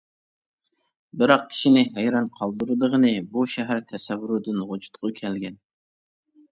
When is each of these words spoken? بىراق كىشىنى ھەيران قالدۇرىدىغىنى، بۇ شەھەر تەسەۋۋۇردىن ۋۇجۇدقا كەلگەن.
بىراق 1.21 1.43
كىشىنى 1.51 1.83
ھەيران 1.99 2.31
قالدۇرىدىغىنى، 2.39 3.13
بۇ 3.37 3.47
شەھەر 3.55 3.87
تەسەۋۋۇردىن 3.95 4.69
ۋۇجۇدقا 4.73 5.17
كەلگەن. 5.23 5.63